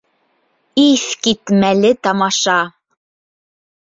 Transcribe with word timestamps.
Иҫ 0.83 1.03
китмәле 1.27 1.93
тамаша! 2.07 2.59